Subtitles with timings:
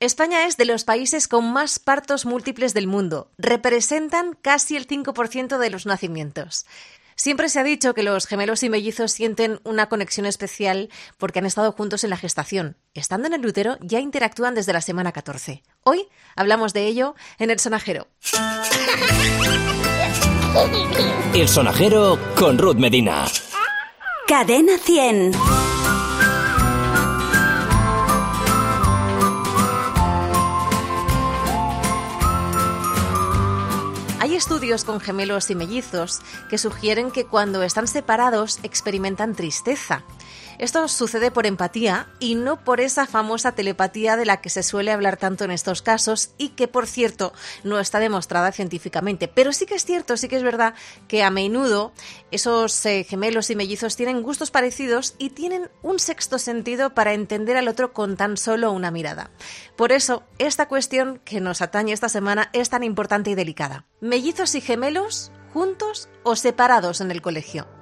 [0.00, 3.30] España es de los países con más partos múltiples del mundo.
[3.36, 6.64] Representan casi el 5% de los nacimientos.
[7.16, 11.44] Siempre se ha dicho que los gemelos y mellizos sienten una conexión especial porque han
[11.44, 12.78] estado juntos en la gestación.
[12.94, 15.62] Estando en el útero ya interactúan desde la semana 14.
[15.82, 18.06] Hoy hablamos de ello en el sonajero.
[21.34, 23.26] El sonajero con Ruth Medina.
[24.26, 25.32] Cadena 100.
[34.40, 40.02] Estudios con gemelos y mellizos que sugieren que cuando están separados experimentan tristeza.
[40.60, 44.92] Esto sucede por empatía y no por esa famosa telepatía de la que se suele
[44.92, 47.32] hablar tanto en estos casos y que, por cierto,
[47.64, 49.26] no está demostrada científicamente.
[49.26, 50.74] Pero sí que es cierto, sí que es verdad
[51.08, 51.94] que a menudo
[52.30, 57.56] esos eh, gemelos y mellizos tienen gustos parecidos y tienen un sexto sentido para entender
[57.56, 59.30] al otro con tan solo una mirada.
[59.76, 63.86] Por eso, esta cuestión que nos atañe esta semana es tan importante y delicada.
[64.02, 67.79] ¿Mellizos y gemelos juntos o separados en el colegio?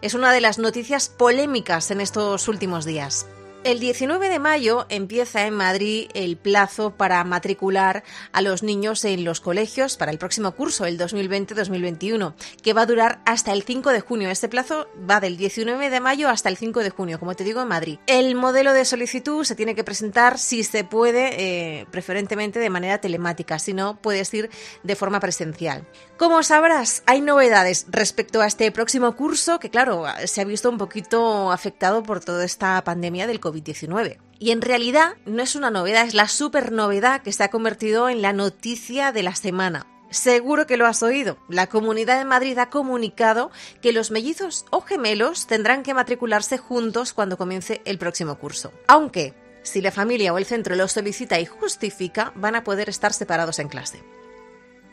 [0.00, 3.26] Es una de las noticias polémicas en estos últimos días.
[3.66, 9.24] El 19 de mayo empieza en Madrid el plazo para matricular a los niños en
[9.24, 13.90] los colegios para el próximo curso, el 2020-2021, que va a durar hasta el 5
[13.90, 14.30] de junio.
[14.30, 17.60] Este plazo va del 19 de mayo hasta el 5 de junio, como te digo,
[17.60, 17.98] en Madrid.
[18.06, 23.00] El modelo de solicitud se tiene que presentar, si se puede, eh, preferentemente de manera
[23.00, 24.48] telemática, si no, puedes ir
[24.84, 25.88] de forma presencial.
[26.18, 30.78] Como sabrás, hay novedades respecto a este próximo curso que, claro, se ha visto un
[30.78, 33.55] poquito afectado por toda esta pandemia del COVID.
[33.56, 34.18] COVID-19.
[34.38, 38.08] Y en realidad no es una novedad, es la super novedad que se ha convertido
[38.08, 39.86] en la noticia de la semana.
[40.10, 41.36] Seguro que lo has oído.
[41.48, 43.50] La Comunidad de Madrid ha comunicado
[43.82, 48.72] que los mellizos o gemelos tendrán que matricularse juntos cuando comience el próximo curso.
[48.86, 53.12] Aunque, si la familia o el centro lo solicita y justifica, van a poder estar
[53.12, 54.02] separados en clase.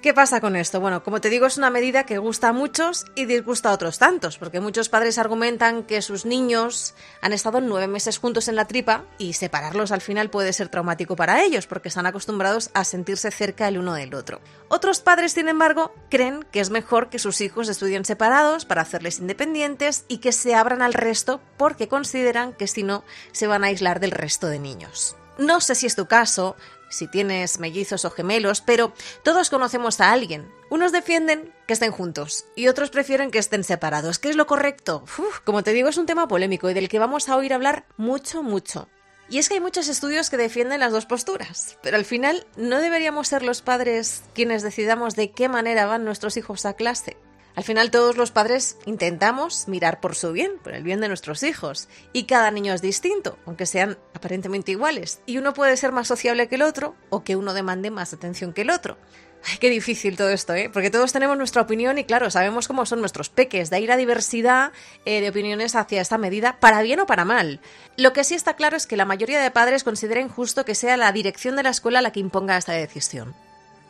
[0.00, 0.80] ¿Qué pasa con esto?
[0.80, 3.98] Bueno, como te digo, es una medida que gusta a muchos y disgusta a otros
[3.98, 8.68] tantos, porque muchos padres argumentan que sus niños han estado nueve meses juntos en la
[8.68, 13.32] tripa y separarlos al final puede ser traumático para ellos, porque están acostumbrados a sentirse
[13.32, 14.40] cerca el uno del otro.
[14.68, 19.18] Otros padres, sin embargo, creen que es mejor que sus hijos estudien separados para hacerles
[19.18, 23.66] independientes y que se abran al resto porque consideran que si no se van a
[23.66, 25.16] aislar del resto de niños.
[25.38, 26.56] No sé si es tu caso,
[26.88, 30.50] si tienes mellizos o gemelos, pero todos conocemos a alguien.
[30.68, 34.18] Unos defienden que estén juntos y otros prefieren que estén separados.
[34.18, 35.04] ¿Qué es lo correcto?
[35.44, 38.42] como te digo, es un tema polémico y del que vamos a oír hablar mucho,
[38.42, 38.88] mucho.
[39.30, 42.80] Y es que hay muchos estudios que defienden las dos posturas, pero al final no
[42.80, 47.18] deberíamos ser los padres quienes decidamos de qué manera van nuestros hijos a clase.
[47.58, 51.42] Al final todos los padres intentamos mirar por su bien, por el bien de nuestros
[51.42, 56.06] hijos, y cada niño es distinto, aunque sean aparentemente iguales, y uno puede ser más
[56.06, 58.96] sociable que el otro o que uno demande más atención que el otro.
[59.44, 60.70] Ay, qué difícil todo esto, ¿eh?
[60.72, 63.70] Porque todos tenemos nuestra opinión y claro, sabemos cómo son nuestros peques.
[63.70, 64.70] De ahí la diversidad
[65.04, 67.60] eh, de opiniones hacia esta medida, para bien o para mal.
[67.96, 70.96] Lo que sí está claro es que la mayoría de padres consideren justo que sea
[70.96, 73.34] la dirección de la escuela la que imponga esta decisión.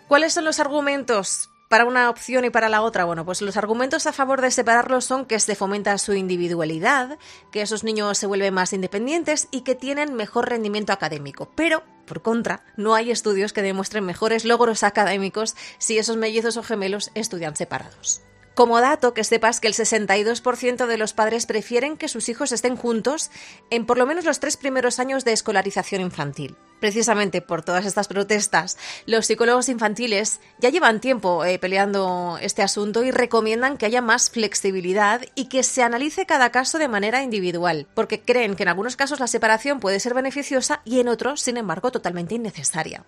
[0.06, 3.04] ¿Cuáles son los argumentos para una opción y para la otra?
[3.04, 7.18] Bueno, pues los argumentos a favor de separarlos son que se fomenta su individualidad,
[7.50, 11.50] que esos niños se vuelven más independientes y que tienen mejor rendimiento académico.
[11.54, 16.62] Pero, por contra, no hay estudios que demuestren mejores logros académicos si esos mellizos o
[16.62, 18.22] gemelos estudian separados.
[18.58, 22.74] Como dato, que sepas que el 62% de los padres prefieren que sus hijos estén
[22.74, 23.30] juntos
[23.70, 26.56] en por lo menos los tres primeros años de escolarización infantil.
[26.80, 28.76] Precisamente por todas estas protestas,
[29.06, 34.28] los psicólogos infantiles ya llevan tiempo eh, peleando este asunto y recomiendan que haya más
[34.28, 38.96] flexibilidad y que se analice cada caso de manera individual, porque creen que en algunos
[38.96, 43.04] casos la separación puede ser beneficiosa y en otros, sin embargo, totalmente innecesaria.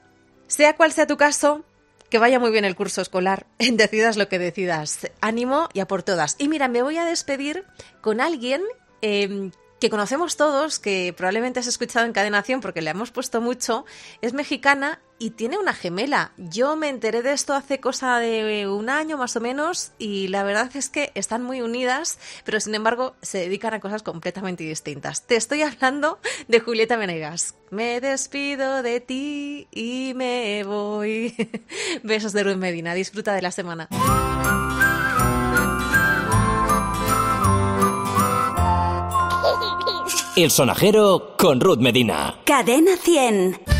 [0.47, 1.65] Sea cual sea tu caso,
[2.10, 3.47] que vaya muy bien el curso escolar.
[3.59, 5.10] Decidas lo que decidas.
[5.21, 6.37] Ánimo y a por todas.
[6.38, 7.65] Y mira, me voy a despedir
[8.00, 8.62] con alguien
[9.00, 13.87] em, que conocemos todos, que probablemente has escuchado en Cadenación porque le hemos puesto mucho,
[14.20, 16.32] es mexicana y tiene una gemela.
[16.38, 20.43] Yo me enteré de esto hace cosa de un año más o menos y la
[20.43, 25.26] verdad es que están muy unidas, pero sin embargo se dedican a cosas completamente distintas.
[25.26, 26.19] Te estoy hablando
[26.49, 27.55] de Julieta Venegas.
[27.70, 31.37] Me despido de ti y me voy.
[32.02, 32.94] Besos de Ruth Medina.
[32.94, 33.88] Disfruta de la semana.
[40.34, 42.40] El sonajero con Ruth Medina.
[42.46, 43.80] Cadena 100.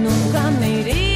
[0.00, 1.07] nunca me iría